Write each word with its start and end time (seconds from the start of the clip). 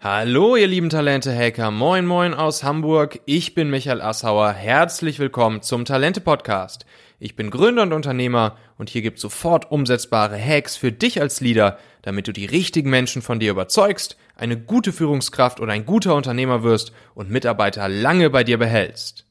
Hallo, 0.00 0.54
ihr 0.54 0.68
lieben 0.68 0.90
Talente-Hacker. 0.90 1.72
Moin, 1.72 2.06
moin 2.06 2.32
aus 2.32 2.62
Hamburg. 2.62 3.18
Ich 3.24 3.56
bin 3.56 3.68
Michael 3.68 4.00
Assauer. 4.00 4.52
Herzlich 4.52 5.18
willkommen 5.18 5.60
zum 5.60 5.84
Talente-Podcast. 5.84 6.86
Ich 7.18 7.34
bin 7.34 7.50
Gründer 7.50 7.82
und 7.82 7.92
Unternehmer 7.92 8.56
und 8.76 8.90
hier 8.90 9.02
gibt's 9.02 9.22
sofort 9.22 9.72
umsetzbare 9.72 10.40
Hacks 10.40 10.76
für 10.76 10.92
dich 10.92 11.20
als 11.20 11.40
Leader, 11.40 11.78
damit 12.02 12.28
du 12.28 12.32
die 12.32 12.46
richtigen 12.46 12.90
Menschen 12.90 13.22
von 13.22 13.40
dir 13.40 13.50
überzeugst, 13.50 14.16
eine 14.36 14.56
gute 14.56 14.92
Führungskraft 14.92 15.58
oder 15.58 15.72
ein 15.72 15.84
guter 15.84 16.14
Unternehmer 16.14 16.62
wirst 16.62 16.92
und 17.16 17.28
Mitarbeiter 17.28 17.88
lange 17.88 18.30
bei 18.30 18.44
dir 18.44 18.56
behältst. 18.56 19.27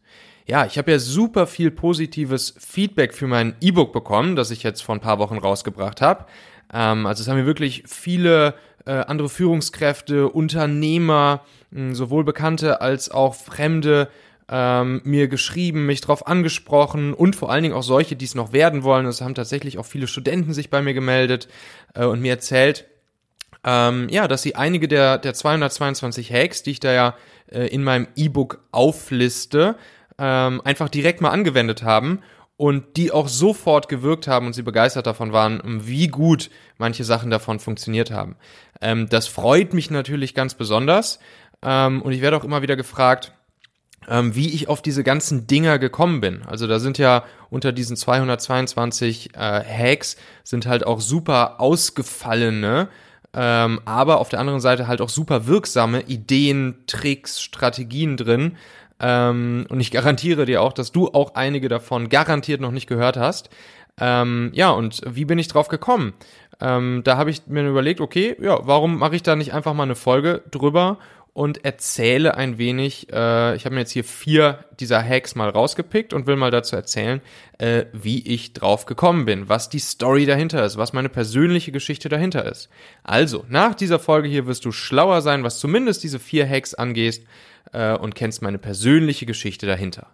Ja, 0.49 0.65
ich 0.65 0.77
habe 0.77 0.91
ja 0.91 0.99
super 0.99 1.45
viel 1.45 1.71
positives 1.71 2.55
Feedback 2.57 3.13
für 3.13 3.27
mein 3.27 3.55
E-Book 3.59 3.91
bekommen, 3.91 4.37
das 4.37 4.49
ich 4.49 4.63
jetzt 4.63 4.81
vor 4.81 4.95
ein 4.95 5.01
paar 5.01 5.19
Wochen 5.19 5.37
rausgebracht 5.37 5.99
habe. 5.99 6.25
Ähm, 6.73 7.05
also 7.05 7.21
es 7.21 7.27
haben 7.27 7.35
mir 7.37 7.45
wirklich 7.45 7.83
viele 7.85 8.53
äh, 8.85 8.91
andere 8.91 9.27
Führungskräfte, 9.27 10.29
Unternehmer, 10.29 11.41
mh, 11.71 11.95
sowohl 11.95 12.23
bekannte 12.23 12.79
als 12.79 13.11
auch 13.11 13.35
fremde 13.35 14.07
ähm, 14.49 15.01
mir 15.03 15.27
geschrieben, 15.27 15.85
mich 15.85 15.99
drauf 15.99 16.25
angesprochen 16.27 17.13
und 17.13 17.35
vor 17.35 17.51
allen 17.51 17.63
Dingen 17.63 17.75
auch 17.75 17.83
solche, 17.83 18.15
die 18.15 18.23
es 18.23 18.33
noch 18.33 18.53
werden 18.53 18.83
wollen. 18.83 19.05
Es 19.05 19.19
haben 19.19 19.35
tatsächlich 19.35 19.77
auch 19.77 19.85
viele 19.85 20.07
Studenten 20.07 20.53
sich 20.53 20.69
bei 20.69 20.81
mir 20.81 20.93
gemeldet 20.93 21.49
äh, 21.93 22.05
und 22.05 22.21
mir 22.21 22.31
erzählt, 22.31 22.85
ähm, 23.65 24.07
ja, 24.09 24.29
dass 24.29 24.43
sie 24.43 24.55
einige 24.55 24.87
der, 24.87 25.17
der 25.17 25.33
222 25.33 26.31
Hacks, 26.31 26.63
die 26.63 26.71
ich 26.71 26.79
da 26.79 26.93
ja 26.93 27.15
äh, 27.51 27.67
in 27.67 27.83
meinem 27.83 28.07
E-Book 28.15 28.63
aufliste, 28.71 29.75
ähm, 30.17 30.61
einfach 30.63 30.89
direkt 30.89 31.21
mal 31.21 31.29
angewendet 31.29 31.83
haben 31.83 32.21
und 32.57 32.97
die 32.97 33.11
auch 33.11 33.27
sofort 33.27 33.87
gewirkt 33.87 34.27
haben 34.27 34.47
und 34.47 34.53
sie 34.53 34.63
begeistert 34.63 35.05
davon 35.05 35.31
waren, 35.31 35.61
wie 35.85 36.07
gut 36.07 36.49
manche 36.77 37.03
Sachen 37.03 37.29
davon 37.29 37.59
funktioniert 37.59 38.11
haben. 38.11 38.35
Ähm, 38.81 39.07
das 39.09 39.27
freut 39.27 39.73
mich 39.73 39.91
natürlich 39.91 40.33
ganz 40.33 40.55
besonders 40.55 41.19
ähm, 41.61 42.01
und 42.01 42.11
ich 42.11 42.21
werde 42.21 42.37
auch 42.37 42.43
immer 42.43 42.61
wieder 42.61 42.75
gefragt, 42.75 43.33
ähm, 44.07 44.35
wie 44.35 44.49
ich 44.53 44.69
auf 44.69 44.81
diese 44.81 45.03
ganzen 45.03 45.47
Dinger 45.47 45.79
gekommen 45.79 46.21
bin. 46.21 46.43
Also 46.43 46.65
da 46.67 46.79
sind 46.79 46.97
ja 46.97 47.23
unter 47.49 47.71
diesen 47.71 47.95
222 47.95 49.35
äh, 49.35 49.37
Hacks 49.37 50.17
sind 50.43 50.65
halt 50.65 50.85
auch 50.85 51.01
super 51.01 51.59
ausgefallene, 51.59 52.89
ähm, 53.33 53.81
aber 53.85 54.19
auf 54.19 54.29
der 54.29 54.39
anderen 54.39 54.61
Seite 54.61 54.87
halt 54.87 55.01
auch 55.01 55.09
super 55.09 55.45
wirksame 55.45 56.01
Ideen, 56.03 56.83
Tricks, 56.87 57.41
Strategien 57.41 58.17
drin, 58.17 58.57
ähm, 58.99 59.65
und 59.69 59.79
ich 59.79 59.91
garantiere 59.91 60.45
dir 60.45 60.61
auch, 60.61 60.73
dass 60.73 60.91
du 60.91 61.07
auch 61.07 61.35
einige 61.35 61.69
davon 61.69 62.09
garantiert 62.09 62.61
noch 62.61 62.71
nicht 62.71 62.87
gehört 62.87 63.17
hast. 63.17 63.49
Ähm, 63.99 64.51
ja, 64.53 64.69
und 64.71 65.01
wie 65.07 65.25
bin 65.25 65.39
ich 65.39 65.47
drauf 65.47 65.67
gekommen? 65.67 66.13
Ähm, 66.59 67.01
da 67.03 67.17
habe 67.17 67.29
ich 67.29 67.47
mir 67.47 67.67
überlegt, 67.67 68.01
okay, 68.01 68.35
ja, 68.39 68.59
warum 68.63 68.97
mache 68.97 69.15
ich 69.15 69.23
da 69.23 69.35
nicht 69.35 69.53
einfach 69.53 69.73
mal 69.73 69.83
eine 69.83 69.95
Folge 69.95 70.43
drüber 70.51 70.97
und 71.37 71.63
erzähle 71.63 72.35
ein 72.35 72.57
wenig, 72.57 73.13
äh, 73.13 73.55
ich 73.55 73.65
habe 73.65 73.75
mir 73.75 73.81
jetzt 73.81 73.91
hier 73.91 74.03
vier 74.03 74.65
dieser 74.79 75.07
Hacks 75.07 75.35
mal 75.35 75.49
rausgepickt 75.49 76.11
und 76.11 76.25
will 76.25 76.35
mal 76.35 76.49
dazu 76.49 76.75
erzählen, 76.75 77.21
äh, 77.59 77.85
wie 77.93 78.27
ich 78.27 78.53
drauf 78.53 78.87
gekommen 78.87 79.25
bin, 79.25 79.47
was 79.47 79.69
die 79.69 79.77
Story 79.77 80.25
dahinter 80.25 80.65
ist, 80.65 80.77
was 80.77 80.93
meine 80.93 81.09
persönliche 81.09 81.71
Geschichte 81.71 82.09
dahinter 82.09 82.43
ist. 82.51 82.69
Also, 83.03 83.45
nach 83.49 83.75
dieser 83.75 83.99
Folge 83.99 84.27
hier 84.27 84.47
wirst 84.47 84.65
du 84.65 84.71
schlauer 84.71 85.21
sein, 85.21 85.43
was 85.43 85.59
zumindest 85.59 86.03
diese 86.03 86.17
vier 86.17 86.49
Hacks 86.49 86.73
angeht 86.73 87.23
äh, 87.71 87.93
und 87.93 88.15
kennst 88.15 88.41
meine 88.41 88.57
persönliche 88.57 89.27
Geschichte 89.27 89.67
dahinter. 89.67 90.07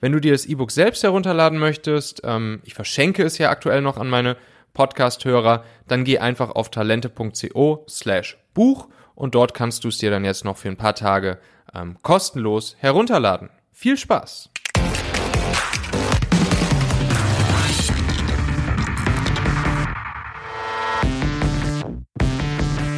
Wenn 0.00 0.10
du 0.10 0.18
dir 0.18 0.32
das 0.32 0.44
E-Book 0.44 0.72
selbst 0.72 1.04
herunterladen 1.04 1.60
möchtest, 1.60 2.22
ähm, 2.24 2.62
ich 2.64 2.74
verschenke 2.74 3.22
es 3.22 3.38
ja 3.38 3.50
aktuell 3.50 3.80
noch 3.80 3.96
an 3.96 4.10
meine 4.10 4.36
Podcast-Hörer, 4.72 5.62
dann 5.86 6.02
geh 6.02 6.18
einfach 6.18 6.50
auf 6.50 6.68
talente.co 6.72 7.86
slash 7.88 8.38
Buch 8.54 8.88
und 9.14 9.34
dort 9.34 9.54
kannst 9.54 9.84
du 9.84 9.88
es 9.88 9.98
dir 9.98 10.10
dann 10.10 10.24
jetzt 10.24 10.44
noch 10.44 10.56
für 10.56 10.68
ein 10.68 10.76
paar 10.76 10.94
Tage 10.94 11.38
ähm, 11.74 11.96
kostenlos 12.02 12.76
herunterladen. 12.78 13.50
Viel 13.72 13.96
Spaß! 13.96 14.50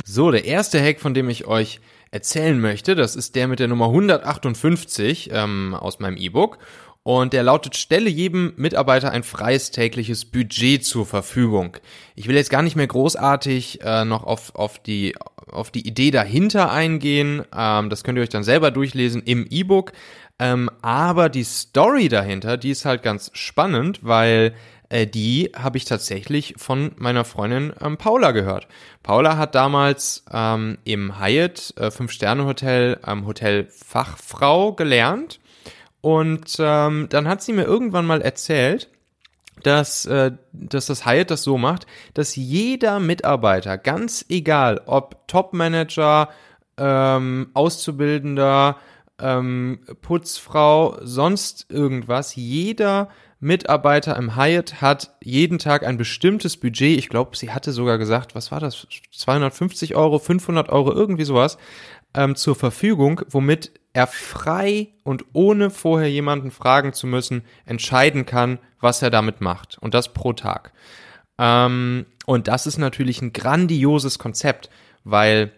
So, 0.05 0.31
der 0.31 0.47
erste 0.47 0.83
Hack, 0.83 1.01
von 1.01 1.13
dem 1.13 1.29
ich 1.29 1.47
euch 1.47 1.81
erzählen 2.11 2.59
möchte. 2.59 2.95
Das 2.95 3.17
ist 3.17 3.35
der 3.35 3.49
mit 3.49 3.59
der 3.59 3.69
Nummer 3.69 3.87
158 3.87 5.29
ähm, 5.33 5.75
aus 5.75 5.99
meinem 5.99 6.17
E-Book. 6.17 6.59
Und 7.03 7.33
der 7.33 7.45
lautet, 7.45 7.77
stelle 7.77 8.11
jedem 8.11 8.55
Mitarbeiter 8.57 9.13
ein 9.13 9.23
freies 9.23 9.71
tägliches 9.71 10.25
Budget 10.25 10.85
zur 10.85 11.07
Verfügung. 11.07 11.77
Ich 12.17 12.27
will 12.27 12.35
jetzt 12.35 12.51
gar 12.51 12.63
nicht 12.63 12.75
mehr 12.75 12.87
großartig 12.87 13.81
äh, 13.83 14.05
noch 14.05 14.25
auf, 14.25 14.55
auf, 14.57 14.81
die, 14.81 15.15
auf 15.57 15.71
die 15.71 15.87
Idee 15.87 16.11
dahinter 16.11 16.71
eingehen. 16.71 17.43
Ähm, 17.57 17.91
das 17.91 18.05
könnt 18.05 18.19
ihr 18.19 18.23
euch 18.23 18.29
dann 18.29 18.45
selber 18.45 18.71
durchlesen 18.71 19.23
im 19.23 19.47
E-Book. 19.49 19.93
Ähm, 20.39 20.71
aber 20.83 21.29
die 21.29 21.45
Story 21.45 22.09
dahinter, 22.09 22.57
die 22.57 22.71
ist 22.71 22.85
halt 22.85 23.03
ganz 23.03 23.31
spannend, 23.33 24.01
weil 24.03 24.55
äh, 24.89 25.07
die 25.07 25.51
habe 25.57 25.79
ich 25.79 25.85
tatsächlich 25.85 26.55
von 26.59 26.93
meiner 26.97 27.25
Freundin 27.25 27.73
ähm, 27.81 27.97
Paula 27.97 28.33
gehört. 28.33 28.69
Paula 29.03 29.37
hat 29.37 29.55
damals 29.55 30.25
ähm, 30.33 30.79
im 30.85 31.19
Hyatt 31.19 31.75
äh, 31.77 31.91
Fünf-Sterne-Hotel 31.91 33.01
ähm, 33.07 33.27
Hotel 33.27 33.67
Fachfrau 33.71 34.75
gelernt 34.75 35.41
und 36.01 36.57
ähm, 36.61 37.07
dann 37.09 37.27
hat 37.27 37.43
sie 37.43 37.53
mir 37.53 37.65
irgendwann 37.65 38.07
mal 38.07 38.23
erzählt, 38.23 38.89
dass, 39.67 40.07
äh, 40.07 40.31
dass 40.53 40.87
das 40.87 41.05
Hyatt 41.05 41.31
das 41.31 41.43
so 41.43 41.59
macht, 41.59 41.87
dass 42.15 42.37
jeder 42.37 43.01
Mitarbeiter, 43.01 43.79
ganz 43.79 44.25
egal 44.29 44.81
ob 44.87 45.27
Top-Manager, 45.27 46.29
ähm, 46.79 47.49
Auszubildender, 47.53 48.77
ähm, 49.19 49.81
Putzfrau, 50.03 50.99
sonst 51.03 51.67
irgendwas, 51.69 52.37
jeder 52.37 53.09
Mitarbeiter 53.41 54.17
im 54.17 54.37
Hyatt 54.37 54.81
hat 54.81 55.17
jeden 55.23 55.59
Tag 55.59 55.85
ein 55.85 55.97
bestimmtes 55.97 56.57
Budget. 56.57 56.99
Ich 56.99 57.09
glaube, 57.09 57.37
sie 57.37 57.51
hatte 57.51 57.73
sogar 57.73 57.99
gesagt, 57.99 58.35
was 58.35 58.53
war 58.53 58.61
das? 58.61 58.87
250 59.13 59.97
Euro, 59.97 60.19
500 60.19 60.69
Euro, 60.69 60.93
irgendwie 60.93 61.25
sowas 61.25 61.59
ähm, 62.15 62.37
zur 62.37 62.55
Verfügung, 62.55 63.23
womit 63.31 63.73
er 63.97 64.07
frei 64.07 64.89
und 65.05 65.25
ohne 65.33 65.71
vorher 65.71 66.11
jemanden 66.11 66.51
fragen 66.51 66.93
zu 66.93 67.07
müssen 67.07 67.43
entscheiden 67.65 68.27
kann, 68.27 68.59
was 68.79 69.01
er 69.01 69.09
damit 69.09 69.41
macht. 69.41 69.79
Und 69.81 69.95
das 69.95 70.13
pro 70.13 70.35
Tag. 70.35 70.75
Ähm, 71.39 72.05
und 72.27 72.47
das 72.47 72.67
ist 72.67 72.77
natürlich 72.77 73.23
ein 73.23 73.33
grandioses 73.33 74.19
Konzept, 74.19 74.69
weil 75.05 75.51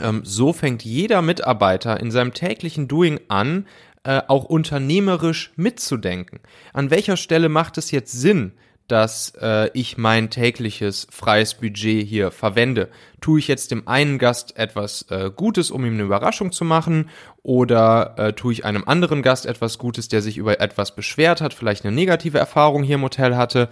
ähm, 0.00 0.22
so 0.24 0.52
fängt 0.52 0.84
jeder 0.84 1.22
Mitarbeiter 1.22 2.00
in 2.00 2.10
seinem 2.10 2.34
täglichen 2.34 2.88
Doing 2.88 3.20
an, 3.28 3.68
äh, 4.02 4.22
auch 4.26 4.44
unternehmerisch 4.44 5.52
mitzudenken. 5.54 6.40
An 6.72 6.90
welcher 6.90 7.16
Stelle 7.16 7.48
macht 7.48 7.78
es 7.78 7.92
jetzt 7.92 8.10
Sinn, 8.10 8.54
dass 8.88 9.34
äh, 9.40 9.70
ich 9.74 9.98
mein 9.98 10.30
tägliches 10.30 11.06
freies 11.10 11.54
Budget 11.54 12.06
hier 12.06 12.30
verwende. 12.30 12.88
Tue 13.20 13.38
ich 13.38 13.48
jetzt 13.48 13.70
dem 13.70 13.86
einen 13.86 14.18
Gast 14.18 14.56
etwas 14.56 15.06
äh, 15.10 15.30
Gutes, 15.34 15.70
um 15.70 15.84
ihm 15.84 15.94
eine 15.94 16.04
Überraschung 16.04 16.52
zu 16.52 16.64
machen, 16.64 17.10
oder 17.42 18.14
äh, 18.18 18.32
tue 18.32 18.52
ich 18.52 18.64
einem 18.64 18.84
anderen 18.84 19.22
Gast 19.22 19.46
etwas 19.46 19.78
Gutes, 19.78 20.08
der 20.08 20.22
sich 20.22 20.36
über 20.36 20.60
etwas 20.60 20.94
beschwert 20.94 21.40
hat, 21.40 21.54
vielleicht 21.54 21.84
eine 21.84 21.94
negative 21.94 22.38
Erfahrung 22.38 22.82
hier 22.82 22.96
im 22.96 23.02
Hotel 23.02 23.36
hatte. 23.36 23.68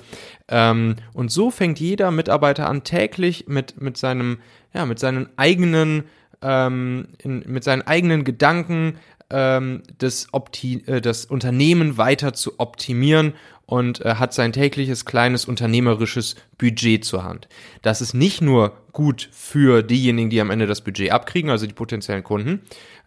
Ähm, 0.48 0.96
und 1.12 1.30
so 1.30 1.50
fängt 1.50 1.80
jeder 1.80 2.10
Mitarbeiter 2.10 2.68
an, 2.68 2.84
täglich 2.84 3.48
mit, 3.48 3.80
mit 3.80 3.96
seinem, 3.96 4.38
ja, 4.72 4.86
mit 4.86 4.98
seinen 4.98 5.28
eigenen 5.36 6.04
ähm, 6.42 7.08
in, 7.18 7.42
mit 7.46 7.64
seinen 7.64 7.82
eigenen 7.82 8.24
Gedanken 8.24 8.98
ähm, 9.30 9.82
das, 9.98 10.28
Opti 10.32 10.84
äh, 10.86 11.00
das 11.00 11.24
Unternehmen 11.24 11.98
weiter 11.98 12.32
zu 12.32 12.58
optimieren 12.58 13.34
und 13.66 14.04
äh, 14.04 14.14
hat 14.14 14.32
sein 14.32 14.52
tägliches 14.52 15.04
kleines 15.04 15.44
unternehmerisches 15.44 16.36
Budget 16.56 17.04
zur 17.04 17.24
Hand. 17.24 17.48
Das 17.82 18.00
ist 18.00 18.14
nicht 18.14 18.40
nur 18.40 18.76
gut 18.92 19.28
für 19.32 19.82
diejenigen, 19.82 20.30
die 20.30 20.40
am 20.40 20.50
Ende 20.50 20.66
das 20.66 20.80
Budget 20.80 21.10
abkriegen, 21.10 21.50
also 21.50 21.66
die 21.66 21.74
potenziellen 21.74 22.24
Kunden, 22.24 22.62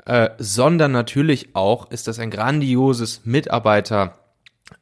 äh, 0.06 0.30
sondern 0.38 0.92
natürlich 0.92 1.56
auch 1.56 1.90
ist 1.92 2.08
das 2.08 2.20
ein 2.20 2.30
grandioses 2.30 3.22
Mitarbeiter 3.26 4.20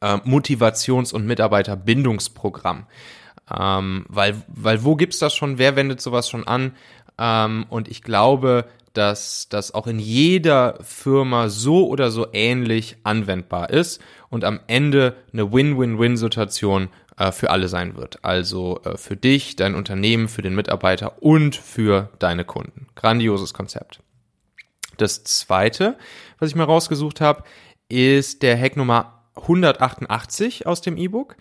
äh, 0.00 0.18
Motivations- 0.24 1.12
und 1.12 1.26
Mitarbeiterbindungsprogramm. 1.26 2.86
Ähm, 3.56 4.04
weil, 4.08 4.42
weil 4.48 4.84
wo 4.84 4.96
gibt's 4.96 5.18
das 5.18 5.34
schon? 5.34 5.58
Wer 5.58 5.76
wendet 5.76 6.00
sowas 6.00 6.28
schon 6.28 6.46
an? 6.46 6.72
Ähm, 7.18 7.66
und 7.70 7.88
ich 7.88 8.02
glaube, 8.02 8.66
dass 8.92 9.48
das 9.48 9.72
auch 9.72 9.86
in 9.86 9.98
jeder 9.98 10.78
Firma 10.82 11.48
so 11.48 11.88
oder 11.88 12.10
so 12.10 12.26
ähnlich 12.32 12.96
anwendbar 13.04 13.70
ist 13.70 14.00
und 14.30 14.44
am 14.44 14.60
Ende 14.66 15.16
eine 15.32 15.52
Win-Win-Win-Situation 15.52 16.88
äh, 17.16 17.32
für 17.32 17.50
alle 17.50 17.68
sein 17.68 17.96
wird. 17.96 18.24
Also 18.24 18.80
äh, 18.84 18.96
für 18.96 19.16
dich, 19.16 19.56
dein 19.56 19.74
Unternehmen, 19.74 20.28
für 20.28 20.42
den 20.42 20.54
Mitarbeiter 20.54 21.22
und 21.22 21.56
für 21.56 22.10
deine 22.18 22.44
Kunden. 22.44 22.86
Grandioses 22.94 23.54
Konzept. 23.54 24.00
Das 24.96 25.24
zweite, 25.24 25.96
was 26.38 26.50
ich 26.50 26.56
mir 26.56 26.64
rausgesucht 26.64 27.20
habe, 27.20 27.44
ist 27.88 28.42
der 28.42 28.58
Hack 28.58 28.76
Nummer 28.76 29.22
188 29.36 30.66
aus 30.66 30.80
dem 30.80 30.96
E-Book. 30.96 31.36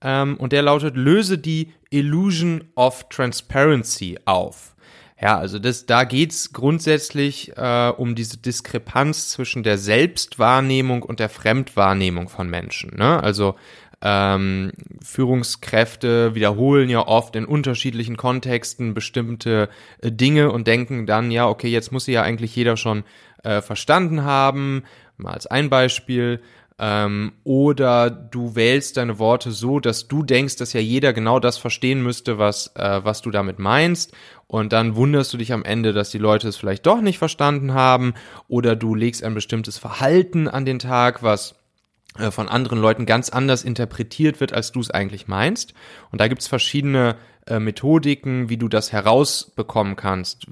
Ähm, 0.00 0.36
und 0.36 0.52
der 0.52 0.62
lautet, 0.62 0.96
löse 0.96 1.38
die 1.38 1.72
Illusion 1.90 2.64
of 2.74 3.08
Transparency 3.08 4.18
auf. 4.24 4.74
Ja, 5.22 5.38
also 5.38 5.60
das, 5.60 5.86
da 5.86 6.02
geht's 6.02 6.52
grundsätzlich 6.52 7.56
äh, 7.56 7.92
um 7.96 8.16
diese 8.16 8.38
Diskrepanz 8.38 9.30
zwischen 9.30 9.62
der 9.62 9.78
Selbstwahrnehmung 9.78 11.04
und 11.04 11.20
der 11.20 11.28
Fremdwahrnehmung 11.28 12.28
von 12.28 12.50
Menschen. 12.50 12.96
Ne? 12.96 13.22
Also 13.22 13.54
ähm, 14.00 14.72
Führungskräfte 15.00 16.34
wiederholen 16.34 16.88
ja 16.90 17.06
oft 17.06 17.36
in 17.36 17.44
unterschiedlichen 17.44 18.16
Kontexten 18.16 18.94
bestimmte 18.94 19.68
äh, 20.00 20.10
Dinge 20.10 20.50
und 20.50 20.66
denken 20.66 21.06
dann, 21.06 21.30
ja, 21.30 21.46
okay, 21.48 21.68
jetzt 21.68 21.92
muss 21.92 22.06
sie 22.06 22.12
ja 22.12 22.22
eigentlich 22.22 22.56
jeder 22.56 22.76
schon 22.76 23.04
äh, 23.44 23.60
verstanden 23.60 24.24
haben. 24.24 24.82
Mal 25.18 25.34
als 25.34 25.46
ein 25.46 25.70
Beispiel. 25.70 26.40
Ähm, 26.78 27.32
oder 27.44 28.10
du 28.10 28.54
wählst 28.54 28.96
deine 28.96 29.18
Worte 29.18 29.52
so, 29.52 29.80
dass 29.80 30.08
du 30.08 30.22
denkst, 30.22 30.56
dass 30.56 30.72
ja 30.72 30.80
jeder 30.80 31.12
genau 31.12 31.38
das 31.38 31.58
verstehen 31.58 32.02
müsste, 32.02 32.38
was, 32.38 32.72
äh, 32.76 33.00
was 33.04 33.22
du 33.22 33.30
damit 33.30 33.58
meinst. 33.58 34.12
Und 34.46 34.72
dann 34.72 34.96
wunderst 34.96 35.32
du 35.32 35.38
dich 35.38 35.52
am 35.52 35.64
Ende, 35.64 35.92
dass 35.92 36.10
die 36.10 36.18
Leute 36.18 36.48
es 36.48 36.56
vielleicht 36.56 36.86
doch 36.86 37.00
nicht 37.00 37.18
verstanden 37.18 37.74
haben. 37.74 38.14
Oder 38.48 38.76
du 38.76 38.94
legst 38.94 39.24
ein 39.24 39.34
bestimmtes 39.34 39.78
Verhalten 39.78 40.48
an 40.48 40.64
den 40.64 40.78
Tag, 40.78 41.22
was 41.22 41.54
von 42.30 42.48
anderen 42.48 42.78
Leuten 42.78 43.06
ganz 43.06 43.30
anders 43.30 43.64
interpretiert 43.64 44.40
wird, 44.40 44.52
als 44.52 44.72
du 44.72 44.80
es 44.80 44.90
eigentlich 44.90 45.28
meinst. 45.28 45.72
Und 46.10 46.20
da 46.20 46.28
gibt's 46.28 46.46
verschiedene 46.46 47.16
äh, 47.46 47.58
Methodiken, 47.58 48.48
wie 48.48 48.56
du 48.56 48.68
das 48.68 48.92
herausbekommen 48.92 49.96
kannst, 49.96 50.46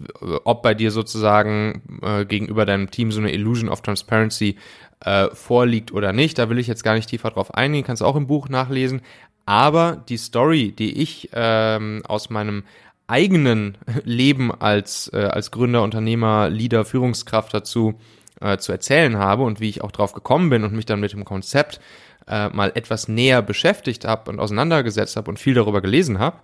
ob 0.44 0.62
bei 0.62 0.74
dir 0.74 0.90
sozusagen 0.90 2.00
äh, 2.02 2.24
gegenüber 2.24 2.66
deinem 2.66 2.90
Team 2.90 3.12
so 3.12 3.20
eine 3.20 3.32
Illusion 3.32 3.68
of 3.68 3.82
Transparency 3.82 4.56
äh, 5.04 5.28
vorliegt 5.32 5.92
oder 5.92 6.12
nicht. 6.12 6.38
Da 6.38 6.50
will 6.50 6.58
ich 6.58 6.66
jetzt 6.66 6.82
gar 6.82 6.94
nicht 6.94 7.08
tiefer 7.08 7.30
drauf 7.30 7.54
eingehen, 7.54 7.84
kannst 7.84 8.02
auch 8.02 8.16
im 8.16 8.26
Buch 8.26 8.48
nachlesen. 8.48 9.02
Aber 9.46 10.02
die 10.08 10.16
Story, 10.16 10.72
die 10.72 11.00
ich 11.00 11.30
ähm, 11.32 12.02
aus 12.06 12.30
meinem 12.30 12.64
eigenen 13.06 13.76
Leben 14.04 14.52
als, 14.52 15.10
äh, 15.12 15.28
als 15.30 15.50
Gründer, 15.50 15.82
Unternehmer, 15.82 16.48
Leader, 16.48 16.84
Führungskraft 16.84 17.54
dazu 17.54 18.00
äh, 18.40 18.58
zu 18.58 18.72
erzählen 18.72 19.18
habe 19.18 19.42
und 19.42 19.60
wie 19.60 19.68
ich 19.68 19.82
auch 19.82 19.92
drauf 19.92 20.12
gekommen 20.12 20.50
bin 20.50 20.64
und 20.64 20.72
mich 20.72 20.86
dann 20.86 21.00
mit 21.00 21.12
dem 21.12 21.24
Konzept 21.24 21.80
äh, 22.26 22.48
mal 22.50 22.72
etwas 22.74 23.08
näher 23.08 23.42
beschäftigt 23.42 24.04
habe 24.04 24.30
und 24.30 24.40
auseinandergesetzt 24.40 25.16
habe 25.16 25.30
und 25.30 25.38
viel 25.38 25.54
darüber 25.54 25.80
gelesen 25.80 26.18
habe, 26.18 26.38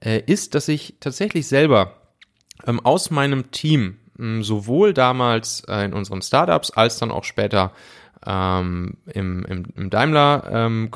äh, 0.00 0.22
ist, 0.26 0.54
dass 0.54 0.68
ich 0.68 0.96
tatsächlich 1.00 1.46
selber 1.48 1.96
ähm, 2.66 2.80
aus 2.80 3.10
meinem 3.10 3.50
Team 3.50 3.96
ähm, 4.18 4.42
sowohl 4.42 4.92
damals 4.92 5.62
äh, 5.68 5.84
in 5.84 5.92
unseren 5.92 6.22
Startups 6.22 6.70
als 6.70 6.98
dann 6.98 7.10
auch 7.10 7.24
später 7.24 7.72
ähm, 8.26 8.98
im, 9.06 9.44
im, 9.46 9.64
im 9.76 9.90
Daimler 9.90 10.50
ähm, 10.52 10.90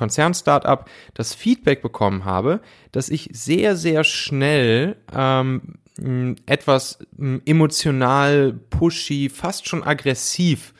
das 1.15 1.35
Feedback 1.35 1.81
bekommen 1.81 2.25
habe, 2.25 2.61
dass 2.93 3.09
ich 3.09 3.31
sehr, 3.33 3.77
sehr 3.77 4.05
schnell 4.05 4.97
ähm, 5.15 5.79
etwas 6.47 6.99
emotional, 7.45 8.53
pushy, 8.71 9.29
fast 9.29 9.69
schon 9.69 9.83
aggressiv 9.85 10.75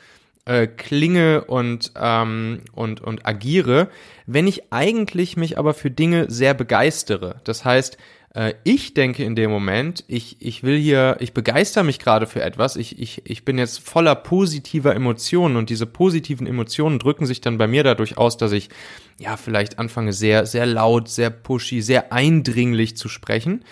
äh, 0.45 0.67
klinge 0.67 1.45
und, 1.45 1.93
ähm, 1.95 2.61
und, 2.73 3.01
und 3.01 3.25
agiere, 3.25 3.89
wenn 4.27 4.47
ich 4.47 4.71
eigentlich 4.73 5.37
mich 5.37 5.57
aber 5.57 5.73
für 5.73 5.89
Dinge 5.89 6.29
sehr 6.29 6.53
begeistere. 6.53 7.41
Das 7.45 7.65
heißt, 7.65 7.97
äh, 8.35 8.53
ich 8.63 8.93
denke 8.93 9.23
in 9.23 9.35
dem 9.35 9.49
Moment, 9.49 10.03
ich, 10.07 10.37
ich 10.41 10.63
will 10.63 10.77
hier, 10.77 11.17
ich 11.19 11.33
begeister 11.33 11.83
mich 11.83 11.99
gerade 11.99 12.27
für 12.27 12.43
etwas, 12.43 12.75
ich, 12.75 12.99
ich, 12.99 13.21
ich 13.25 13.45
bin 13.45 13.57
jetzt 13.57 13.79
voller 13.79 14.15
positiver 14.15 14.93
Emotionen 14.93 15.55
und 15.55 15.69
diese 15.69 15.85
positiven 15.85 16.45
Emotionen 16.45 16.99
drücken 16.99 17.25
sich 17.25 17.41
dann 17.41 17.57
bei 17.57 17.67
mir 17.67 17.83
dadurch 17.83 18.17
aus, 18.17 18.37
dass 18.37 18.51
ich 18.51 18.69
ja 19.17 19.37
vielleicht 19.37 19.79
anfange 19.79 20.13
sehr, 20.13 20.45
sehr 20.45 20.65
laut, 20.65 21.07
sehr 21.07 21.29
pushy, 21.29 21.81
sehr 21.81 22.11
eindringlich 22.11 22.97
zu 22.97 23.07
sprechen. 23.07 23.63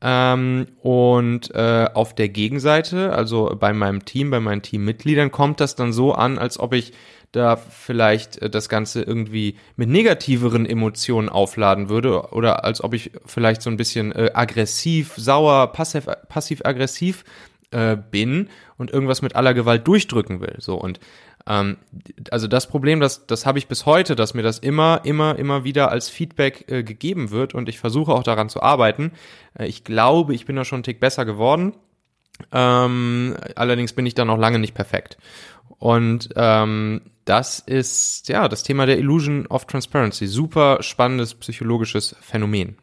Ähm, 0.00 0.66
und 0.80 1.52
äh, 1.54 1.86
auf 1.92 2.14
der 2.14 2.28
Gegenseite, 2.28 3.12
also 3.12 3.56
bei 3.58 3.72
meinem 3.72 4.04
Team, 4.04 4.30
bei 4.30 4.38
meinen 4.38 4.62
Teammitgliedern, 4.62 5.32
kommt 5.32 5.60
das 5.60 5.74
dann 5.74 5.92
so 5.92 6.12
an, 6.12 6.38
als 6.38 6.60
ob 6.60 6.72
ich 6.72 6.92
da 7.32 7.56
vielleicht 7.56 8.38
äh, 8.38 8.48
das 8.50 8.68
Ganze 8.68 9.02
irgendwie 9.02 9.56
mit 9.76 9.88
negativeren 9.88 10.66
Emotionen 10.66 11.28
aufladen 11.28 11.88
würde 11.88 12.30
oder 12.30 12.64
als 12.64 12.82
ob 12.82 12.94
ich 12.94 13.10
vielleicht 13.26 13.62
so 13.62 13.70
ein 13.70 13.76
bisschen 13.76 14.12
äh, 14.12 14.30
aggressiv, 14.34 15.14
sauer, 15.16 15.72
passiv, 15.72 16.06
passiv-aggressiv 16.28 17.24
äh, 17.70 17.96
bin 17.96 18.48
und 18.76 18.90
irgendwas 18.90 19.20
mit 19.20 19.36
aller 19.36 19.52
Gewalt 19.52 19.86
durchdrücken 19.86 20.40
will. 20.40 20.56
So 20.58 20.76
und 20.76 21.00
ähm, 21.48 21.78
also 22.30 22.46
das 22.46 22.68
Problem, 22.68 23.00
das, 23.00 23.26
das 23.26 23.46
habe 23.46 23.58
ich 23.58 23.68
bis 23.68 23.86
heute, 23.86 24.14
dass 24.14 24.34
mir 24.34 24.42
das 24.42 24.58
immer, 24.58 25.00
immer, 25.04 25.38
immer 25.38 25.64
wieder 25.64 25.90
als 25.90 26.10
Feedback 26.10 26.66
äh, 26.68 26.82
gegeben 26.82 27.30
wird 27.30 27.54
und 27.54 27.68
ich 27.68 27.78
versuche 27.78 28.12
auch 28.12 28.22
daran 28.22 28.50
zu 28.50 28.62
arbeiten. 28.62 29.12
Äh, 29.58 29.66
ich 29.66 29.82
glaube, 29.82 30.34
ich 30.34 30.44
bin 30.44 30.56
da 30.56 30.64
schon 30.64 30.78
einen 30.78 30.82
Tick 30.84 31.00
besser 31.00 31.24
geworden. 31.24 31.72
Ähm, 32.52 33.36
allerdings 33.56 33.94
bin 33.94 34.06
ich 34.06 34.14
da 34.14 34.24
noch 34.24 34.38
lange 34.38 34.58
nicht 34.58 34.74
perfekt. 34.74 35.16
Und 35.78 36.28
ähm, 36.36 37.00
das 37.24 37.60
ist 37.60 38.28
ja 38.28 38.48
das 38.48 38.62
Thema 38.62 38.86
der 38.86 38.98
Illusion 38.98 39.46
of 39.46 39.66
Transparency. 39.66 40.26
Super 40.26 40.82
spannendes 40.82 41.34
psychologisches 41.34 42.14
Phänomen. 42.20 42.76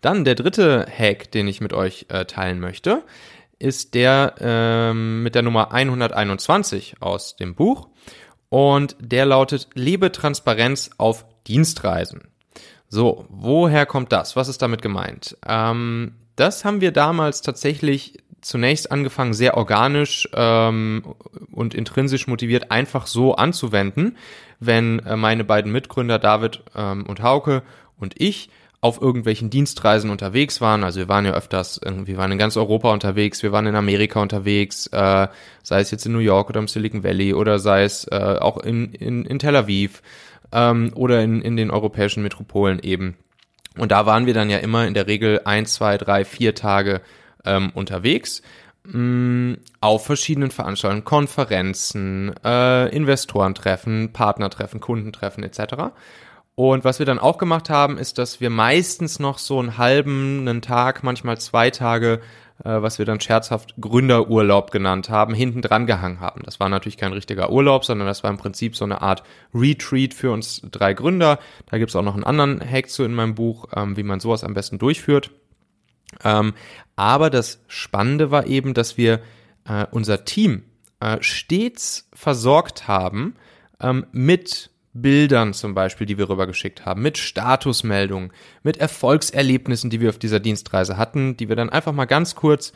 Dann 0.00 0.24
der 0.24 0.34
dritte 0.34 0.86
Hack, 0.86 1.30
den 1.32 1.48
ich 1.48 1.62
mit 1.62 1.72
euch 1.72 2.06
äh, 2.10 2.26
teilen 2.26 2.60
möchte, 2.60 3.02
ist 3.64 3.94
der 3.94 4.34
ähm, 4.40 5.22
mit 5.22 5.34
der 5.34 5.40
Nummer 5.40 5.72
121 5.72 6.96
aus 7.00 7.34
dem 7.34 7.54
Buch 7.54 7.88
und 8.50 8.94
der 9.00 9.24
lautet 9.24 9.68
Lebe 9.72 10.12
Transparenz 10.12 10.90
auf 10.98 11.24
Dienstreisen. 11.46 12.28
So, 12.88 13.24
woher 13.30 13.86
kommt 13.86 14.12
das? 14.12 14.36
Was 14.36 14.48
ist 14.48 14.60
damit 14.60 14.82
gemeint? 14.82 15.38
Ähm, 15.48 16.16
das 16.36 16.66
haben 16.66 16.82
wir 16.82 16.92
damals 16.92 17.40
tatsächlich 17.40 18.18
zunächst 18.42 18.92
angefangen, 18.92 19.32
sehr 19.32 19.56
organisch 19.56 20.28
ähm, 20.34 21.14
und 21.50 21.74
intrinsisch 21.74 22.26
motiviert 22.26 22.70
einfach 22.70 23.06
so 23.06 23.34
anzuwenden, 23.34 24.18
wenn 24.60 24.98
äh, 25.00 25.16
meine 25.16 25.44
beiden 25.44 25.72
Mitgründer 25.72 26.18
David 26.18 26.62
ähm, 26.76 27.06
und 27.06 27.22
Hauke 27.22 27.62
und 27.98 28.20
ich 28.20 28.50
auf 28.84 29.00
irgendwelchen 29.00 29.48
Dienstreisen 29.48 30.10
unterwegs 30.10 30.60
waren. 30.60 30.84
Also 30.84 31.00
wir 31.00 31.08
waren 31.08 31.24
ja 31.24 31.32
öfters, 31.32 31.80
wir 31.82 32.18
waren 32.18 32.32
in 32.32 32.36
ganz 32.36 32.58
Europa 32.58 32.92
unterwegs, 32.92 33.42
wir 33.42 33.50
waren 33.50 33.66
in 33.66 33.76
Amerika 33.76 34.20
unterwegs, 34.20 34.88
äh, 34.88 35.26
sei 35.62 35.80
es 35.80 35.90
jetzt 35.90 36.04
in 36.04 36.12
New 36.12 36.18
York 36.18 36.50
oder 36.50 36.60
im 36.60 36.68
Silicon 36.68 37.02
Valley 37.02 37.32
oder 37.32 37.58
sei 37.58 37.84
es 37.84 38.04
äh, 38.04 38.36
auch 38.38 38.58
in, 38.58 38.92
in, 38.92 39.24
in 39.24 39.38
Tel 39.38 39.56
Aviv 39.56 40.02
ähm, 40.52 40.92
oder 40.94 41.22
in, 41.22 41.40
in 41.40 41.56
den 41.56 41.70
europäischen 41.70 42.22
Metropolen 42.22 42.78
eben. 42.78 43.16
Und 43.78 43.90
da 43.90 44.04
waren 44.04 44.26
wir 44.26 44.34
dann 44.34 44.50
ja 44.50 44.58
immer 44.58 44.86
in 44.86 44.92
der 44.92 45.06
Regel 45.06 45.40
ein, 45.46 45.64
zwei, 45.64 45.96
drei, 45.96 46.26
vier 46.26 46.54
Tage 46.54 47.00
ähm, 47.46 47.70
unterwegs 47.72 48.42
mh, 48.84 48.98
mm, 48.98 49.58
auf 49.80 50.04
verschiedenen 50.04 50.50
Veranstaltungen, 50.50 51.04
Konferenzen, 51.04 52.34
äh, 52.44 52.94
Investorentreffen, 52.94 54.12
Partnertreffen, 54.12 54.80
Kundentreffen 54.80 55.42
etc. 55.42 55.94
Und 56.56 56.84
was 56.84 57.00
wir 57.00 57.06
dann 57.06 57.18
auch 57.18 57.38
gemacht 57.38 57.68
haben, 57.68 57.98
ist, 57.98 58.18
dass 58.18 58.40
wir 58.40 58.48
meistens 58.48 59.18
noch 59.18 59.38
so 59.38 59.58
einen 59.58 59.76
halben, 59.76 60.40
einen 60.40 60.62
Tag, 60.62 61.02
manchmal 61.02 61.38
zwei 61.38 61.70
Tage, 61.70 62.20
äh, 62.62 62.80
was 62.80 62.98
wir 62.98 63.04
dann 63.06 63.20
scherzhaft 63.20 63.74
Gründerurlaub 63.80 64.70
genannt 64.70 65.10
haben, 65.10 65.34
hinten 65.34 65.62
dran 65.62 65.86
gehangen 65.86 66.20
haben. 66.20 66.42
Das 66.44 66.60
war 66.60 66.68
natürlich 66.68 66.96
kein 66.96 67.12
richtiger 67.12 67.50
Urlaub, 67.50 67.84
sondern 67.84 68.06
das 68.06 68.22
war 68.22 68.30
im 68.30 68.36
Prinzip 68.36 68.76
so 68.76 68.84
eine 68.84 69.02
Art 69.02 69.24
Retreat 69.52 70.14
für 70.14 70.30
uns 70.30 70.62
drei 70.70 70.94
Gründer. 70.94 71.40
Da 71.66 71.78
gibt's 71.78 71.96
auch 71.96 72.02
noch 72.02 72.14
einen 72.14 72.24
anderen 72.24 72.60
Hack 72.60 72.88
zu 72.88 73.02
in 73.02 73.14
meinem 73.14 73.34
Buch, 73.34 73.66
ähm, 73.74 73.96
wie 73.96 74.04
man 74.04 74.20
sowas 74.20 74.44
am 74.44 74.54
besten 74.54 74.78
durchführt. 74.78 75.32
Ähm, 76.22 76.54
aber 76.94 77.30
das 77.30 77.64
Spannende 77.66 78.30
war 78.30 78.46
eben, 78.46 78.74
dass 78.74 78.96
wir 78.96 79.20
äh, 79.68 79.86
unser 79.90 80.24
Team 80.24 80.62
äh, 81.00 81.16
stets 81.20 82.08
versorgt 82.14 82.86
haben 82.86 83.34
ähm, 83.80 84.06
mit 84.12 84.70
Bildern 84.94 85.52
zum 85.52 85.74
Beispiel, 85.74 86.06
die 86.06 86.18
wir 86.18 86.28
rübergeschickt 86.28 86.86
haben, 86.86 87.02
mit 87.02 87.18
Statusmeldungen, 87.18 88.32
mit 88.62 88.76
Erfolgserlebnissen, 88.76 89.90
die 89.90 90.00
wir 90.00 90.08
auf 90.08 90.18
dieser 90.18 90.40
Dienstreise 90.40 90.96
hatten, 90.96 91.36
die 91.36 91.48
wir 91.48 91.56
dann 91.56 91.68
einfach 91.68 91.92
mal 91.92 92.04
ganz 92.04 92.36
kurz, 92.36 92.72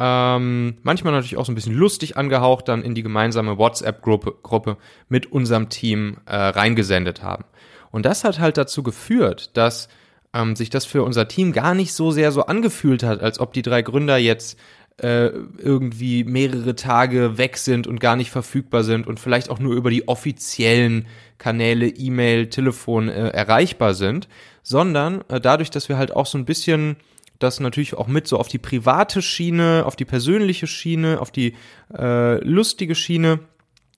ähm, 0.00 0.78
manchmal 0.82 1.12
natürlich 1.12 1.36
auch 1.36 1.44
so 1.44 1.52
ein 1.52 1.56
bisschen 1.56 1.74
lustig 1.74 2.16
angehaucht, 2.16 2.68
dann 2.68 2.82
in 2.82 2.94
die 2.94 3.02
gemeinsame 3.02 3.58
WhatsApp-Gruppe 3.58 4.36
Gruppe 4.42 4.76
mit 5.08 5.30
unserem 5.30 5.68
Team 5.68 6.18
äh, 6.26 6.36
reingesendet 6.36 7.22
haben. 7.22 7.44
Und 7.90 8.06
das 8.06 8.24
hat 8.24 8.38
halt 8.38 8.56
dazu 8.56 8.82
geführt, 8.82 9.56
dass 9.56 9.88
ähm, 10.34 10.56
sich 10.56 10.70
das 10.70 10.84
für 10.84 11.02
unser 11.02 11.28
Team 11.28 11.52
gar 11.52 11.74
nicht 11.74 11.92
so 11.92 12.10
sehr 12.10 12.32
so 12.32 12.46
angefühlt 12.46 13.02
hat, 13.02 13.20
als 13.20 13.40
ob 13.40 13.52
die 13.52 13.62
drei 13.62 13.82
Gründer 13.82 14.18
jetzt 14.18 14.58
äh, 14.98 15.28
irgendwie 15.58 16.24
mehrere 16.24 16.74
Tage 16.74 17.38
weg 17.38 17.56
sind 17.56 17.86
und 17.86 18.00
gar 18.00 18.16
nicht 18.16 18.30
verfügbar 18.30 18.82
sind 18.84 19.06
und 19.06 19.20
vielleicht 19.20 19.48
auch 19.48 19.58
nur 19.58 19.74
über 19.74 19.90
die 19.90 20.08
offiziellen 20.08 21.06
Kanäle, 21.38 21.86
E-Mail, 21.86 22.48
Telefon 22.48 23.08
äh, 23.08 23.28
erreichbar 23.28 23.94
sind, 23.94 24.28
sondern 24.62 25.22
äh, 25.28 25.40
dadurch, 25.40 25.70
dass 25.70 25.88
wir 25.88 25.98
halt 25.98 26.14
auch 26.14 26.26
so 26.26 26.36
ein 26.36 26.44
bisschen 26.44 26.96
das 27.38 27.60
natürlich 27.60 27.94
auch 27.94 28.08
mit 28.08 28.26
so 28.26 28.36
auf 28.38 28.48
die 28.48 28.58
private 28.58 29.22
Schiene, 29.22 29.84
auf 29.86 29.94
die 29.94 30.04
persönliche 30.04 30.66
Schiene, 30.66 31.20
auf 31.20 31.30
die 31.30 31.54
äh, 31.96 32.42
lustige 32.44 32.96
Schiene 32.96 33.38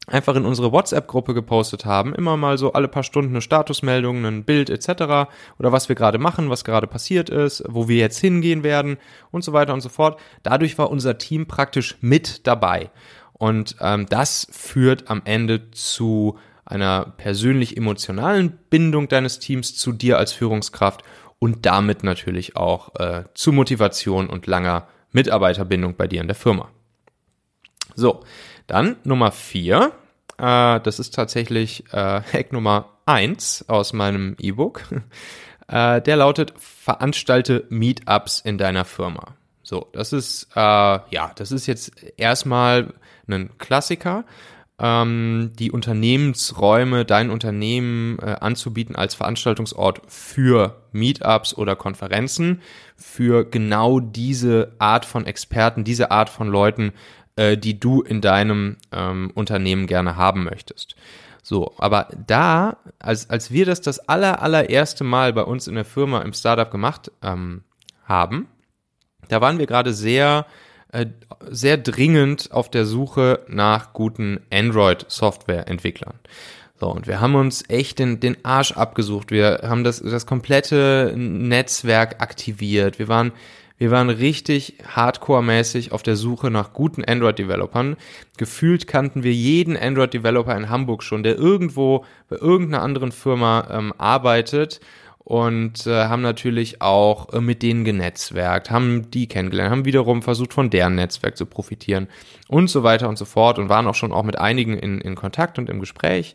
einfach 0.06 0.34
in 0.34 0.44
unsere 0.44 0.72
WhatsApp-Gruppe 0.72 1.34
gepostet 1.34 1.84
haben, 1.84 2.14
immer 2.14 2.36
mal 2.36 2.58
so 2.58 2.72
alle 2.72 2.88
paar 2.88 3.02
Stunden 3.02 3.32
eine 3.32 3.42
Statusmeldung, 3.42 4.24
ein 4.24 4.44
Bild 4.44 4.70
etc. 4.70 5.30
oder 5.58 5.72
was 5.72 5.88
wir 5.88 5.96
gerade 5.96 6.18
machen, 6.18 6.50
was 6.50 6.64
gerade 6.64 6.86
passiert 6.86 7.30
ist, 7.30 7.62
wo 7.68 7.88
wir 7.88 7.96
jetzt 7.96 8.18
hingehen 8.18 8.62
werden 8.62 8.96
und 9.30 9.44
so 9.44 9.52
weiter 9.52 9.74
und 9.74 9.80
so 9.80 9.88
fort. 9.88 10.18
Dadurch 10.42 10.78
war 10.78 10.90
unser 10.90 11.18
Team 11.18 11.46
praktisch 11.46 11.96
mit 12.00 12.46
dabei. 12.46 12.90
Und 13.32 13.76
ähm, 13.80 14.06
das 14.06 14.48
führt 14.50 15.10
am 15.10 15.22
Ende 15.24 15.70
zu 15.70 16.38
einer 16.64 17.14
persönlich 17.16 17.76
emotionalen 17.76 18.58
Bindung 18.68 19.08
deines 19.08 19.38
Teams 19.38 19.76
zu 19.76 19.92
dir 19.92 20.18
als 20.18 20.32
Führungskraft 20.32 21.02
und 21.38 21.66
damit 21.66 22.04
natürlich 22.04 22.56
auch 22.56 22.94
äh, 22.96 23.24
zu 23.34 23.52
Motivation 23.52 24.28
und 24.28 24.46
langer 24.46 24.86
Mitarbeiterbindung 25.12 25.96
bei 25.96 26.06
dir 26.06 26.20
in 26.20 26.28
der 26.28 26.36
Firma. 26.36 26.68
So, 27.96 28.22
dann 28.70 28.96
Nummer 29.04 29.32
vier. 29.32 29.92
Äh, 30.38 30.80
das 30.80 30.98
ist 30.98 31.14
tatsächlich 31.14 31.84
äh, 31.92 31.96
Hack 32.32 32.52
Nummer 32.52 32.90
eins 33.06 33.64
aus 33.68 33.92
meinem 33.92 34.36
E-Book. 34.38 34.82
Äh, 35.72 36.02
der 36.02 36.16
lautet, 36.16 36.52
veranstalte 36.58 37.64
Meetups 37.70 38.40
in 38.40 38.58
deiner 38.58 38.84
Firma. 38.84 39.36
So, 39.62 39.86
das 39.92 40.12
ist, 40.12 40.48
äh, 40.56 40.58
ja, 40.58 41.30
das 41.36 41.52
ist 41.52 41.68
jetzt 41.68 41.92
erstmal 42.16 42.92
ein 43.28 43.56
Klassiker 43.58 44.24
ähm, 44.80 45.52
die 45.58 45.70
Unternehmensräume, 45.70 47.04
dein 47.04 47.30
Unternehmen 47.30 48.18
äh, 48.20 48.36
anzubieten 48.40 48.96
als 48.96 49.14
Veranstaltungsort 49.14 50.00
für 50.08 50.82
Meetups 50.92 51.54
oder 51.54 51.76
Konferenzen, 51.76 52.62
für 52.96 53.44
genau 53.44 54.00
diese 54.00 54.72
Art 54.78 55.04
von 55.04 55.26
Experten, 55.26 55.84
diese 55.84 56.10
Art 56.10 56.30
von 56.30 56.48
Leuten, 56.48 56.92
äh, 57.36 57.56
die 57.56 57.78
du 57.78 58.02
in 58.02 58.20
deinem 58.20 58.76
ähm, 58.92 59.30
Unternehmen 59.34 59.86
gerne 59.86 60.16
haben 60.16 60.44
möchtest. 60.44 60.96
So, 61.42 61.74
aber 61.78 62.08
da, 62.26 62.76
als, 62.98 63.30
als 63.30 63.50
wir 63.50 63.66
das 63.66 63.80
das 63.80 64.08
aller, 64.08 64.42
allererste 64.42 65.04
Mal 65.04 65.32
bei 65.32 65.42
uns 65.42 65.66
in 65.66 65.74
der 65.74 65.84
Firma 65.84 66.20
im 66.20 66.32
Startup 66.32 66.70
gemacht 66.70 67.10
ähm, 67.22 67.62
haben, 68.04 68.48
da 69.28 69.40
waren 69.40 69.58
wir 69.58 69.66
gerade 69.66 69.94
sehr 69.94 70.46
äh, 70.92 71.06
sehr 71.48 71.76
dringend 71.76 72.50
auf 72.50 72.68
der 72.68 72.84
Suche 72.84 73.44
nach 73.48 73.92
guten 73.92 74.40
Android-Software-Entwicklern. 74.52 76.18
So, 76.80 76.90
und 76.90 77.06
wir 77.06 77.20
haben 77.20 77.36
uns 77.36 77.62
echt 77.68 77.98
den, 77.98 78.20
den 78.20 78.44
Arsch 78.44 78.72
abgesucht. 78.72 79.30
Wir 79.30 79.60
haben 79.62 79.84
das, 79.84 80.00
das 80.00 80.26
komplette 80.26 81.14
Netzwerk 81.16 82.20
aktiviert. 82.20 82.98
Wir 82.98 83.06
waren, 83.06 83.32
wir 83.80 83.90
waren 83.90 84.10
richtig 84.10 84.74
hardcore-mäßig 84.94 85.92
auf 85.92 86.02
der 86.02 86.14
Suche 86.14 86.50
nach 86.50 86.74
guten 86.74 87.02
Android-Developern. 87.02 87.96
Gefühlt 88.36 88.86
kannten 88.86 89.22
wir 89.22 89.32
jeden 89.32 89.74
Android-Developer 89.74 90.54
in 90.54 90.68
Hamburg 90.68 91.02
schon, 91.02 91.22
der 91.22 91.38
irgendwo 91.38 92.04
bei 92.28 92.36
irgendeiner 92.36 92.82
anderen 92.82 93.10
Firma 93.10 93.68
ähm, 93.70 93.94
arbeitet 93.96 94.80
und 95.24 95.86
äh, 95.86 96.06
haben 96.06 96.22
natürlich 96.22 96.80
auch 96.80 97.32
äh, 97.32 97.40
mit 97.40 97.62
denen 97.62 97.84
genetzwerkt, 97.84 98.70
haben 98.70 99.10
die 99.10 99.28
kennengelernt, 99.28 99.70
haben 99.70 99.84
wiederum 99.84 100.22
versucht, 100.22 100.54
von 100.54 100.70
deren 100.70 100.94
Netzwerk 100.94 101.36
zu 101.36 101.46
profitieren 101.46 102.08
und 102.48 102.68
so 102.68 102.82
weiter 102.82 103.08
und 103.08 103.18
so 103.18 103.26
fort 103.26 103.58
und 103.58 103.68
waren 103.68 103.86
auch 103.86 103.94
schon 103.94 104.12
auch 104.12 104.22
mit 104.22 104.38
einigen 104.38 104.78
in, 104.78 105.00
in 105.00 105.14
Kontakt 105.14 105.58
und 105.58 105.68
im 105.68 105.78
Gespräch. 105.78 106.34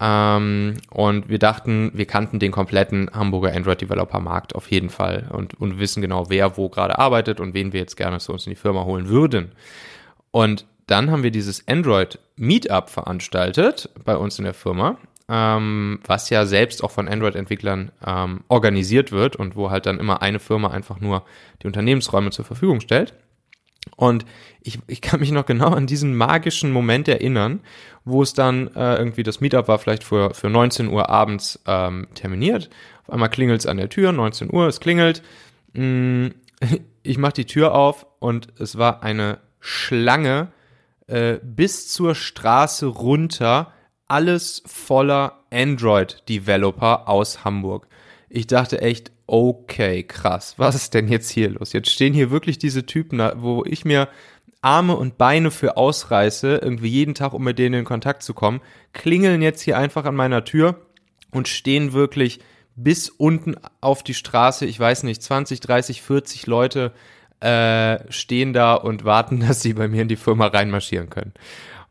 Ähm, 0.00 0.78
und 0.90 1.28
wir 1.28 1.38
dachten, 1.38 1.92
wir 1.94 2.06
kannten 2.06 2.38
den 2.38 2.52
kompletten 2.52 3.10
Hamburger 3.12 3.54
Android-Developer-Markt 3.54 4.54
auf 4.54 4.70
jeden 4.70 4.88
Fall 4.88 5.28
und, 5.30 5.60
und 5.60 5.78
wissen 5.78 6.00
genau, 6.00 6.30
wer 6.30 6.56
wo 6.56 6.68
gerade 6.68 6.98
arbeitet 6.98 7.38
und 7.38 7.54
wen 7.54 7.72
wir 7.72 7.80
jetzt 7.80 7.96
gerne 7.96 8.18
zu 8.18 8.32
uns 8.32 8.46
in 8.46 8.50
die 8.50 8.56
Firma 8.56 8.84
holen 8.84 9.08
würden. 9.08 9.52
Und 10.30 10.64
dann 10.86 11.10
haben 11.10 11.22
wir 11.22 11.30
dieses 11.30 11.68
Android 11.68 12.18
Meetup 12.36 12.90
veranstaltet 12.90 13.90
bei 14.04 14.16
uns 14.16 14.38
in 14.38 14.44
der 14.44 14.54
Firma 14.54 14.96
ähm, 15.32 15.98
was 16.06 16.28
ja 16.28 16.44
selbst 16.44 16.84
auch 16.84 16.90
von 16.90 17.08
Android-Entwicklern 17.08 17.90
ähm, 18.06 18.44
organisiert 18.48 19.12
wird 19.12 19.34
und 19.34 19.56
wo 19.56 19.70
halt 19.70 19.86
dann 19.86 19.98
immer 19.98 20.20
eine 20.20 20.38
Firma 20.38 20.68
einfach 20.68 21.00
nur 21.00 21.24
die 21.62 21.66
Unternehmensräume 21.66 22.30
zur 22.30 22.44
Verfügung 22.44 22.80
stellt. 22.80 23.14
Und 23.96 24.26
ich, 24.60 24.78
ich 24.88 25.00
kann 25.00 25.20
mich 25.20 25.32
noch 25.32 25.46
genau 25.46 25.70
an 25.70 25.86
diesen 25.86 26.14
magischen 26.14 26.70
Moment 26.70 27.08
erinnern, 27.08 27.60
wo 28.04 28.22
es 28.22 28.34
dann 28.34 28.68
äh, 28.76 28.96
irgendwie 28.96 29.22
das 29.22 29.40
Meetup 29.40 29.68
war 29.68 29.78
vielleicht 29.78 30.04
für, 30.04 30.34
für 30.34 30.50
19 30.50 30.88
Uhr 30.88 31.08
abends 31.08 31.58
ähm, 31.66 32.08
terminiert. 32.14 32.68
Auf 33.06 33.14
einmal 33.14 33.30
klingelt 33.30 33.60
es 33.60 33.66
an 33.66 33.78
der 33.78 33.88
Tür, 33.88 34.12
19 34.12 34.52
Uhr, 34.52 34.66
es 34.66 34.80
klingelt. 34.80 35.22
Mm, 35.72 36.26
ich 37.02 37.16
mache 37.16 37.32
die 37.32 37.46
Tür 37.46 37.74
auf 37.74 38.06
und 38.18 38.48
es 38.60 38.76
war 38.76 39.02
eine 39.02 39.38
Schlange 39.60 40.52
äh, 41.06 41.38
bis 41.42 41.88
zur 41.88 42.14
Straße 42.14 42.84
runter 42.84 43.72
alles 44.08 44.62
voller 44.66 45.44
Android-Developer 45.50 47.08
aus 47.08 47.44
Hamburg. 47.44 47.86
Ich 48.28 48.46
dachte 48.46 48.80
echt, 48.80 49.12
okay, 49.26 50.02
krass, 50.02 50.54
was 50.58 50.74
ist 50.74 50.94
denn 50.94 51.08
jetzt 51.08 51.30
hier 51.30 51.50
los? 51.50 51.72
Jetzt 51.72 51.90
stehen 51.90 52.14
hier 52.14 52.30
wirklich 52.30 52.58
diese 52.58 52.86
Typen, 52.86 53.20
wo 53.36 53.64
ich 53.64 53.84
mir 53.84 54.08
Arme 54.62 54.96
und 54.96 55.18
Beine 55.18 55.50
für 55.50 55.76
ausreiße, 55.76 56.60
irgendwie 56.62 56.88
jeden 56.88 57.14
Tag, 57.14 57.34
um 57.34 57.42
mit 57.42 57.58
denen 57.58 57.80
in 57.80 57.84
Kontakt 57.84 58.22
zu 58.22 58.32
kommen, 58.32 58.60
klingeln 58.92 59.42
jetzt 59.42 59.60
hier 59.60 59.76
einfach 59.76 60.04
an 60.04 60.14
meiner 60.14 60.44
Tür 60.44 60.76
und 61.32 61.48
stehen 61.48 61.92
wirklich 61.92 62.40
bis 62.76 63.08
unten 63.10 63.56
auf 63.80 64.02
die 64.02 64.14
Straße, 64.14 64.64
ich 64.66 64.78
weiß 64.78 65.02
nicht, 65.02 65.22
20, 65.22 65.60
30, 65.60 66.02
40 66.02 66.46
Leute 66.46 66.92
äh, 67.40 67.98
stehen 68.10 68.52
da 68.52 68.74
und 68.74 69.04
warten, 69.04 69.40
dass 69.46 69.62
sie 69.62 69.74
bei 69.74 69.88
mir 69.88 70.02
in 70.02 70.08
die 70.08 70.16
Firma 70.16 70.46
reinmarschieren 70.46 71.10
können. 71.10 71.34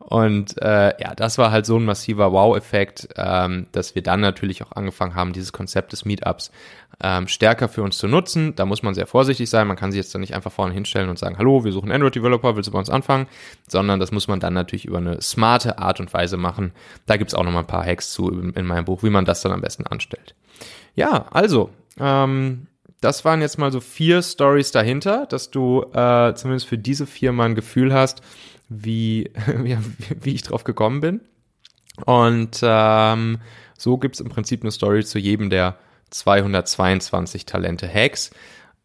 Und 0.01 0.62
äh, 0.62 1.00
ja, 1.00 1.15
das 1.15 1.38
war 1.38 1.51
halt 1.51 1.65
so 1.65 1.77
ein 1.77 1.86
massiver 1.86 2.31
Wow-Effekt, 2.31 3.10
ähm, 3.15 3.67
dass 3.72 3.96
wir 3.96 4.01
dann 4.01 4.20
natürlich 4.20 4.63
auch 4.63 4.72
angefangen 4.74 5.15
haben, 5.15 5.34
dieses 5.34 5.53
Konzept 5.53 5.91
des 5.91 6.05
Meetups 6.05 6.51
ähm, 7.01 7.27
stärker 7.27 7.70
für 7.70 7.84
uns 7.84 7.98
zu 7.98 8.08
nutzen. 8.08 8.55
Da 8.55 8.65
muss 8.65 8.84
man 8.84 8.93
sehr 8.93 9.08
vorsichtig 9.08 9.50
sein. 9.50 9.67
Man 9.67 9.77
kann 9.77 9.91
sich 9.91 10.00
jetzt 10.00 10.13
dann 10.13 10.22
nicht 10.22 10.36
einfach 10.36 10.51
vorne 10.51 10.74
hinstellen 10.74 11.10
und 11.10 11.17
sagen, 11.17 11.38
hallo, 11.38 11.63
wir 11.63 11.72
suchen 11.72 11.91
Android-Developer, 11.91 12.55
willst 12.55 12.67
du 12.67 12.74
bei 12.74 12.79
uns 12.79 12.89
anfangen? 12.89 13.27
Sondern 13.67 14.00
das 14.00 14.12
muss 14.12 14.27
man 14.27 14.39
dann 14.39 14.53
natürlich 14.53 14.86
über 14.86 14.98
eine 14.98 15.22
smarte 15.22 15.77
Art 15.77 16.00
und 16.00 16.13
Weise 16.13 16.38
machen. 16.38 16.74
Da 17.05 17.17
gibt's 17.17 17.34
auch 17.34 17.43
noch 17.43 17.51
mal 17.51 17.60
ein 17.60 17.67
paar 17.67 17.86
Hacks 17.86 18.12
zu 18.12 18.29
in 18.29 18.65
meinem 18.65 18.86
Buch, 18.86 19.03
wie 19.03 19.10
man 19.10 19.25
das 19.25 19.41
dann 19.41 19.51
am 19.51 19.62
besten 19.62 19.88
anstellt. 19.88 20.36
Ja, 20.96 21.27
also, 21.31 21.70
ähm, 22.00 22.67
das 23.01 23.25
waren 23.25 23.41
jetzt 23.41 23.58
mal 23.58 23.72
so 23.72 23.79
vier 23.79 24.22
Stories 24.22 24.72
dahinter, 24.72 25.25
dass 25.25 25.50
du 25.50 25.84
äh, 25.93 26.34
zumindest 26.36 26.67
für 26.67 26.77
diese 26.77 27.08
vier 27.08 27.31
mal 27.31 27.46
ein 27.46 27.55
Gefühl 27.55 27.93
hast, 27.93 28.22
wie, 28.71 29.29
ja, 29.65 29.77
wie 30.21 30.33
ich 30.33 30.43
drauf 30.43 30.63
gekommen 30.63 31.01
bin. 31.01 31.21
Und 32.05 32.59
ähm, 32.63 33.39
so 33.77 33.97
gibt's 33.97 34.21
im 34.21 34.29
Prinzip 34.29 34.61
eine 34.61 34.71
Story 34.71 35.03
zu 35.03 35.19
jedem 35.19 35.49
der 35.49 35.77
222 36.09 37.45
Talente-Hacks, 37.45 38.31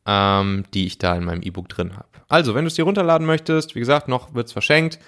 ähm, 0.07 0.65
die 0.75 0.87
ich 0.87 0.99
da 0.99 1.15
in 1.15 1.25
meinem 1.25 1.43
E-Book 1.43 1.69
drin 1.69 1.97
habe. 1.97 2.09
Also, 2.29 2.55
wenn 2.55 2.65
du 2.65 2.69
es 2.69 2.75
dir 2.75 2.85
runterladen 2.85 3.27
möchtest, 3.27 3.75
wie 3.75 3.81
gesagt, 3.81 4.09
noch 4.09 4.35
wird's 4.35 4.53
verschenkt, 4.53 4.99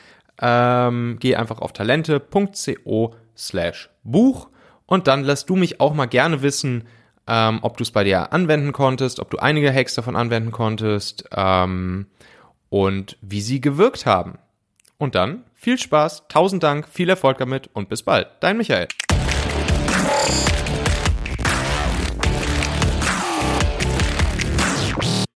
ähm, 0.41 1.17
geh 1.19 1.35
einfach 1.35 1.61
auf 1.61 1.73
talente.co 1.73 3.15
slash 3.37 3.91
Buch 4.05 4.49
und 4.87 5.09
dann 5.09 5.25
lässt 5.25 5.51
du 5.51 5.57
mich 5.57 5.81
auch 5.81 5.95
mal 5.95 6.07
gerne 6.07 6.43
wissen, 6.43 6.85
ähm, 7.27 7.59
ob 7.63 7.77
du 7.77 7.83
es 7.83 7.91
bei 7.91 8.05
dir 8.05 8.33
anwenden 8.33 8.73
konntest, 8.73 9.19
ob 9.19 9.31
du 9.31 9.39
einige 9.39 9.73
Hacks 9.75 9.95
davon 9.95 10.15
anwenden 10.15 10.53
konntest 10.53 11.29
ähm, 11.35 12.07
und 12.69 13.19
wie 13.21 13.41
sie 13.41 13.61
gewirkt 13.61 14.07
haben. 14.07 14.39
Und 15.01 15.15
dann 15.15 15.45
viel 15.55 15.79
Spaß, 15.79 16.25
tausend 16.29 16.65
Dank, 16.65 16.89
viel 16.89 17.09
Erfolg 17.09 17.39
damit 17.39 17.71
und 17.73 17.89
bis 17.89 18.03
bald. 18.03 18.27
Dein 18.41 18.57
Michael. 18.57 18.89